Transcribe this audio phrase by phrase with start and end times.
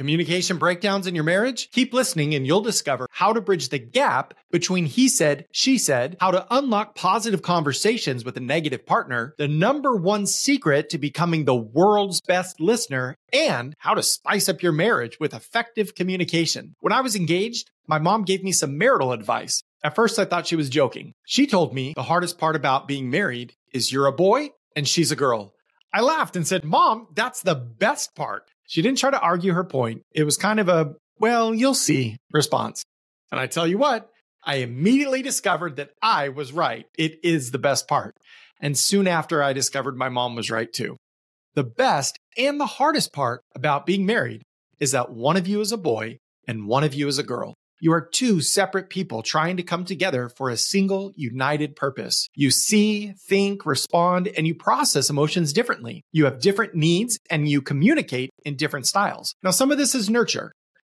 [0.00, 1.68] Communication breakdowns in your marriage?
[1.72, 6.16] Keep listening and you'll discover how to bridge the gap between he said, she said,
[6.20, 11.44] how to unlock positive conversations with a negative partner, the number one secret to becoming
[11.44, 16.74] the world's best listener, and how to spice up your marriage with effective communication.
[16.80, 19.62] When I was engaged, my mom gave me some marital advice.
[19.84, 21.12] At first, I thought she was joking.
[21.26, 25.12] She told me the hardest part about being married is you're a boy and she's
[25.12, 25.52] a girl.
[25.92, 28.44] I laughed and said, Mom, that's the best part.
[28.70, 30.02] She didn't try to argue her point.
[30.14, 32.84] It was kind of a, well, you'll see response.
[33.32, 34.08] And I tell you what,
[34.44, 36.86] I immediately discovered that I was right.
[36.96, 38.14] It is the best part.
[38.60, 40.96] And soon after, I discovered my mom was right too.
[41.54, 44.42] The best and the hardest part about being married
[44.78, 47.54] is that one of you is a boy and one of you is a girl.
[47.80, 52.28] You are two separate people trying to come together for a single united purpose.
[52.34, 56.04] You see, think, respond, and you process emotions differently.
[56.12, 59.34] You have different needs and you communicate in different styles.
[59.42, 60.52] Now, some of this is nurture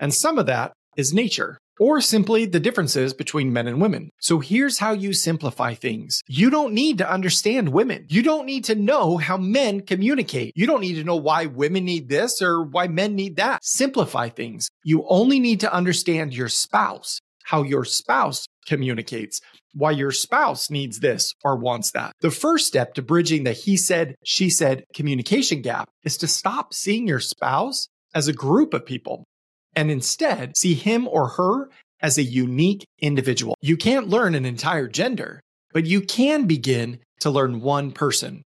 [0.00, 4.10] and some of that is nature or simply the differences between men and women.
[4.20, 6.22] So here's how you simplify things.
[6.26, 8.06] You don't need to understand women.
[8.08, 10.52] You don't need to know how men communicate.
[10.56, 13.64] You don't need to know why women need this or why men need that.
[13.64, 14.70] Simplify things.
[14.84, 19.40] You only need to understand your spouse, how your spouse communicates,
[19.74, 22.12] why your spouse needs this or wants that.
[22.20, 26.74] The first step to bridging the he said, she said communication gap is to stop
[26.74, 29.24] seeing your spouse as a group of people
[29.74, 33.56] and instead see him or her as a unique individual.
[33.60, 35.40] You can't learn an entire gender,
[35.72, 38.42] but you can begin to learn one person.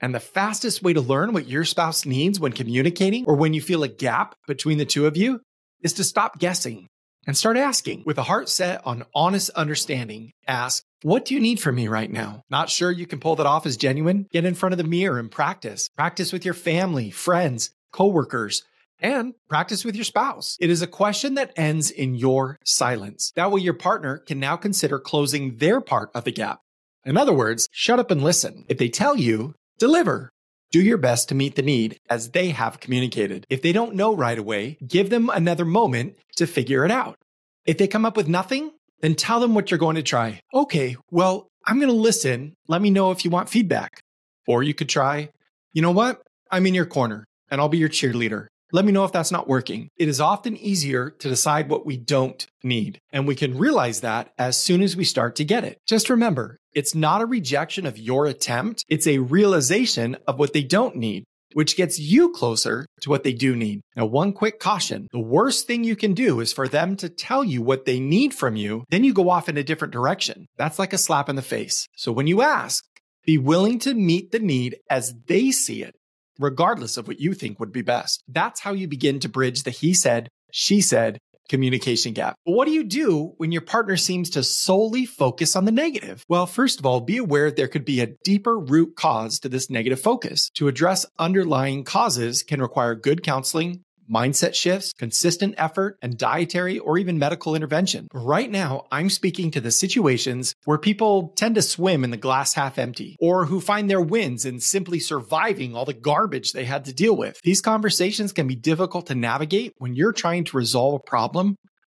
[0.00, 3.62] And the fastest way to learn what your spouse needs when communicating or when you
[3.62, 5.40] feel a gap between the two of you
[5.82, 6.88] is to stop guessing
[7.26, 8.02] and start asking.
[8.04, 12.10] With a heart set on honest understanding, ask, What do you need from me right
[12.10, 12.42] now?
[12.50, 14.26] Not sure you can pull that off as genuine?
[14.30, 15.88] Get in front of the mirror and practice.
[15.96, 18.62] Practice with your family, friends, coworkers
[19.00, 20.56] and practice with your spouse.
[20.60, 23.32] It is a question that ends in your silence.
[23.36, 26.60] That way, your partner can now consider closing their part of the gap.
[27.04, 28.64] In other words, shut up and listen.
[28.68, 30.30] If they tell you, deliver.
[30.72, 33.46] Do your best to meet the need as they have communicated.
[33.48, 37.16] If they don't know right away, give them another moment to figure it out.
[37.64, 40.40] If they come up with nothing, then tell them what you're going to try.
[40.52, 42.54] Okay, well, I'm going to listen.
[42.66, 44.00] Let me know if you want feedback.
[44.48, 45.30] Or you could try,
[45.72, 46.22] you know what?
[46.50, 48.46] I'm in your corner and I'll be your cheerleader.
[48.72, 49.90] Let me know if that's not working.
[49.96, 54.32] It is often easier to decide what we don't need, and we can realize that
[54.38, 55.78] as soon as we start to get it.
[55.86, 60.64] Just remember, it's not a rejection of your attempt, it's a realization of what they
[60.64, 61.24] don't need.
[61.52, 63.80] Which gets you closer to what they do need.
[63.96, 67.44] Now, one quick caution the worst thing you can do is for them to tell
[67.44, 70.46] you what they need from you, then you go off in a different direction.
[70.58, 71.86] That's like a slap in the face.
[71.96, 72.84] So when you ask,
[73.24, 75.94] be willing to meet the need as they see it
[76.38, 78.22] regardless of what you think would be best.
[78.28, 82.36] That's how you begin to bridge the he said, she said communication gap.
[82.44, 86.24] But what do you do when your partner seems to solely focus on the negative?
[86.28, 89.70] Well, first of all, be aware there could be a deeper root cause to this
[89.70, 90.50] negative focus.
[90.54, 96.98] To address underlying causes can require good counseling, mindset shifts, consistent effort, and dietary or
[96.98, 98.08] even medical intervention.
[98.12, 102.54] Right now, I'm speaking to the situations where people tend to swim in the glass
[102.54, 106.84] half empty or who find their wins in simply surviving all the garbage they had
[106.86, 107.38] to deal with.
[107.42, 111.56] These conversations can be difficult to navigate when you're trying to resolve a problem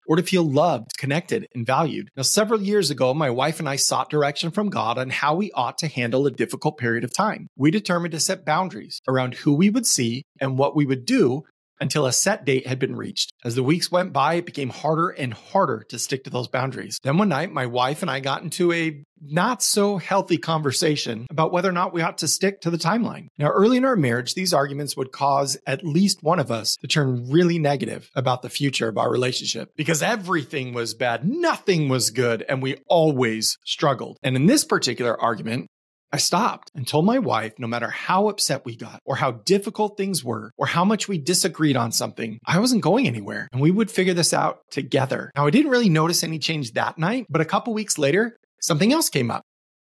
[0.08, 2.08] or to feel loved, connected, and valued.
[2.16, 5.52] Now, several years ago, my wife and I sought direction from God on how we
[5.52, 7.48] ought to handle a difficult period of time.
[7.56, 11.42] We determined to set boundaries around who we would see and what we would do
[11.80, 13.32] until a set date had been reached.
[13.44, 16.98] As the weeks went by, it became harder and harder to stick to those boundaries.
[17.02, 21.52] Then one night, my wife and I got into a not so healthy conversation about
[21.52, 23.28] whether or not we ought to stick to the timeline.
[23.38, 26.86] Now, early in our marriage, these arguments would cause at least one of us to
[26.86, 32.10] turn really negative about the future of our relationship because everything was bad, nothing was
[32.10, 34.18] good, and we always struggled.
[34.22, 35.68] And in this particular argument,
[36.10, 39.96] I stopped and told my wife no matter how upset we got, or how difficult
[39.96, 43.70] things were, or how much we disagreed on something, I wasn't going anywhere and we
[43.70, 45.30] would figure this out together.
[45.36, 48.92] Now, I didn't really notice any change that night, but a couple weeks later, something
[48.92, 49.42] else came up.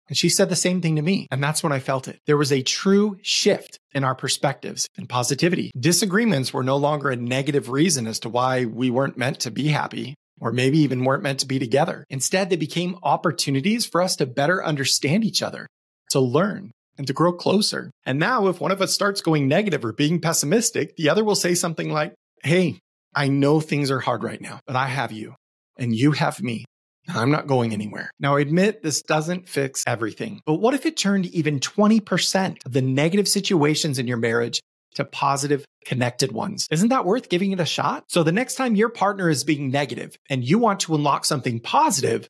[0.10, 1.28] And she said the same thing to me.
[1.32, 2.20] And that's when I felt it.
[2.26, 5.72] There was a true shift in our perspectives and positivity.
[5.78, 9.70] Disagreements were no longer a negative reason as to why we weren't meant to be
[9.70, 12.06] happy or maybe even weren't meant to be together.
[12.10, 15.68] Instead, they became opportunities for us to better understand each other
[16.14, 17.92] to learn and to grow closer.
[18.06, 21.36] And now, if one of us starts going negative or being pessimistic, the other will
[21.36, 22.14] say something like,
[22.44, 22.80] Hey,
[23.16, 25.36] I know things are hard right now, but I have you
[25.78, 26.66] and you have me.
[27.10, 28.10] I'm not going anywhere.
[28.20, 32.72] Now, I admit this doesn't fix everything, but what if it turned even 20% of
[32.72, 34.62] the negative situations in your marriage
[34.96, 36.68] to positive, connected ones.
[36.72, 38.06] Isn't that worth giving it a shot?
[38.08, 41.60] So the next time your partner is being negative and you want to unlock something
[41.60, 42.28] positive,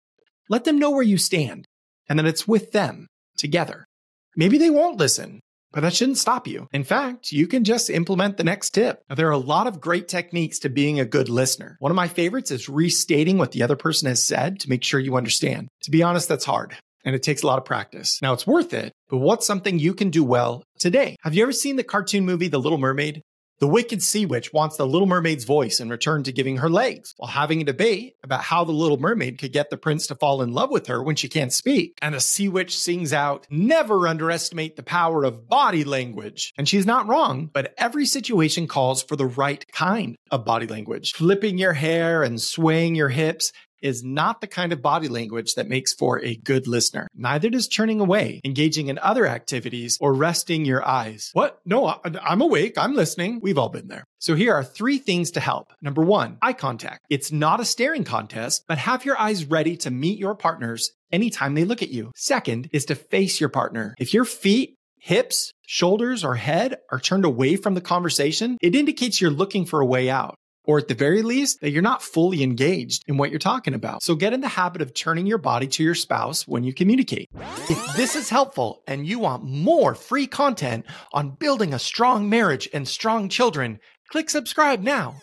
[0.49, 1.65] let them know where you stand
[2.07, 3.07] and that it's with them
[3.43, 3.85] together.
[4.35, 5.41] Maybe they won't listen,
[5.71, 6.67] but that shouldn't stop you.
[6.71, 9.03] In fact, you can just implement the next tip.
[9.09, 11.75] Now, there are a lot of great techniques to being a good listener.
[11.79, 14.99] One of my favorites is restating what the other person has said to make sure
[14.99, 15.67] you understand.
[15.83, 18.21] To be honest, that's hard and it takes a lot of practice.
[18.21, 21.17] Now, it's worth it, but what's something you can do well today?
[21.23, 23.21] Have you ever seen the cartoon movie The Little Mermaid?
[23.59, 27.13] The wicked sea witch wants the little mermaid's voice in return to giving her legs,
[27.17, 30.41] while having a debate about how the little mermaid could get the prince to fall
[30.41, 31.97] in love with her when she can't speak.
[32.01, 36.51] And the sea witch sings out, Never underestimate the power of body language.
[36.57, 41.13] And she's not wrong, but every situation calls for the right kind of body language.
[41.13, 43.51] Flipping your hair and swaying your hips
[43.83, 47.07] is not the kind of body language that makes for a good listener.
[47.13, 51.29] Neither does turning away, engaging in other activities, or resting your eyes.
[51.33, 51.59] What?
[51.65, 52.77] No, I'm awake.
[52.77, 53.39] I'm listening.
[53.41, 54.05] We've all been there.
[54.19, 55.73] So here are three things to help.
[55.81, 57.05] Number one, eye contact.
[57.09, 61.53] It's not a staring contest, but have your eyes ready to meet your partners anytime
[61.53, 62.11] they look at you.
[62.15, 63.93] Second is to face your partner.
[63.99, 69.19] If your feet hips, shoulders, or head are turned away from the conversation, it indicates
[69.19, 70.35] you're looking for a way out
[70.65, 74.03] or at the very least, that you're not fully engaged in what you're talking about.
[74.03, 77.29] So get in the habit of turning your body to your spouse when you communicate.
[77.69, 82.69] If this is helpful and you want more free content on building a strong marriage
[82.73, 83.79] and strong children,
[84.09, 85.15] click subscribe now.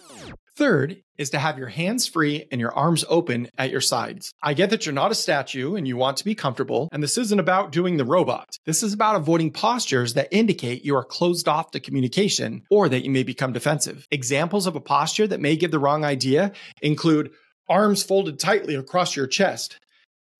[0.61, 4.35] Third is to have your hands free and your arms open at your sides.
[4.43, 7.17] I get that you're not a statue and you want to be comfortable, and this
[7.17, 8.59] isn't about doing the robot.
[8.67, 13.07] This is about avoiding postures that indicate you are closed off to communication or that
[13.07, 14.07] you may become defensive.
[14.11, 16.53] Examples of a posture that may give the wrong idea
[16.83, 17.31] include
[17.67, 19.79] arms folded tightly across your chest,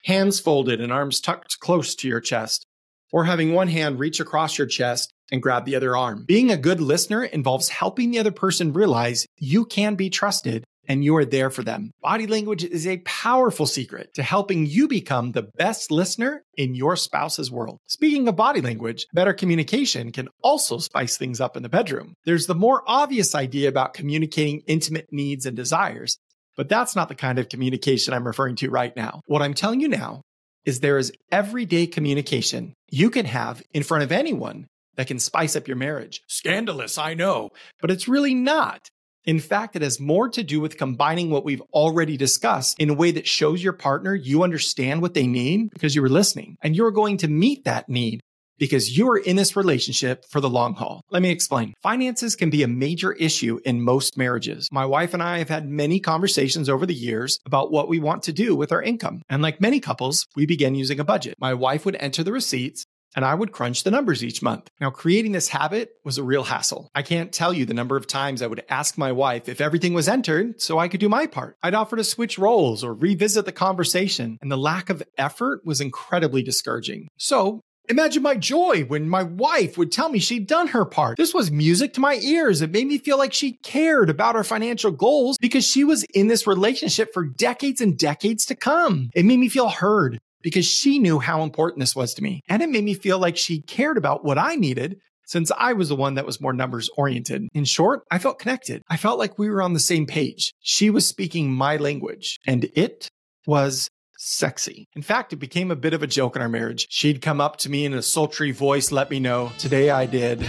[0.05, 2.67] hands folded and arms tucked close to your chest,
[3.11, 6.25] or having one hand reach across your chest and grab the other arm.
[6.27, 11.05] Being a good listener involves helping the other person realize you can be trusted and
[11.05, 11.93] you are there for them.
[12.03, 16.97] Body language is a powerful secret to helping you become the best listener in your
[16.97, 17.79] spouse's world.
[17.87, 22.15] Speaking of body language, better communication can also spice things up in the bedroom.
[22.25, 26.19] There's the more obvious idea about communicating intimate needs and desires,
[26.57, 29.21] but that's not the kind of communication I'm referring to right now.
[29.27, 30.23] What I'm telling you now
[30.65, 35.57] is there is everyday communication you can have in front of anyone that can spice
[35.57, 36.23] up your marriage.
[36.27, 37.51] Scandalous, I know,
[37.81, 38.89] but it's really not.
[39.25, 42.95] In fact, it has more to do with combining what we've already discussed in a
[42.95, 46.75] way that shows your partner you understand what they need because you were listening and
[46.75, 48.21] you're going to meet that need
[48.61, 51.03] because you are in this relationship for the long haul.
[51.11, 51.75] Let me explain.
[51.83, 54.69] Finances can be a major issue in most marriages.
[54.71, 58.23] My wife and I have had many conversations over the years about what we want
[58.25, 59.23] to do with our income.
[59.29, 61.35] And like many couples, we began using a budget.
[61.39, 62.85] My wife would enter the receipts
[63.15, 64.71] and I would crunch the numbers each month.
[64.81, 66.91] Now, creating this habit was a real hassle.
[66.95, 69.95] I can't tell you the number of times I would ask my wife if everything
[69.95, 71.57] was entered so I could do my part.
[71.63, 75.81] I'd offer to switch roles or revisit the conversation, and the lack of effort was
[75.81, 77.09] incredibly discouraging.
[77.17, 77.61] So,
[77.91, 81.17] Imagine my joy when my wife would tell me she'd done her part.
[81.17, 82.63] This was music to my ears.
[82.63, 86.29] It made me feel like she cared about our financial goals because she was in
[86.29, 89.11] this relationship for decades and decades to come.
[89.13, 92.43] It made me feel heard because she knew how important this was to me.
[92.49, 95.89] And it made me feel like she cared about what I needed since I was
[95.89, 97.49] the one that was more numbers oriented.
[97.55, 98.83] In short, I felt connected.
[98.89, 100.53] I felt like we were on the same page.
[100.61, 103.09] She was speaking my language and it
[103.47, 103.89] was
[104.19, 104.89] sexy.
[104.95, 106.89] In fact, it became a bit of a joke in our marriage.
[106.91, 110.45] She'd come up to me in a sultry voice, let me know, today I did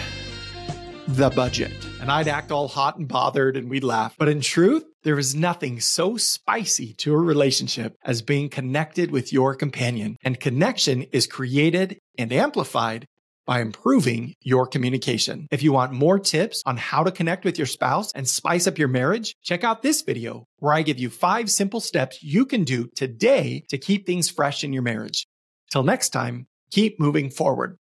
[1.08, 1.72] the budget.
[2.02, 4.16] And I'd act all hot and bothered and we'd laugh.
[4.18, 9.34] But in truth, there is nothing so spicy to a relationship as being connected with
[9.34, 10.18] your companion.
[10.24, 13.06] And connection is created and amplified
[13.48, 15.48] by improving your communication.
[15.52, 18.78] If you want more tips on how to connect with your spouse and spice up
[18.78, 22.64] your marriage, check out this video where I give you five simple steps you can
[22.64, 25.26] do today to keep things fresh in your marriage.
[25.72, 27.78] Till next time, keep moving forward.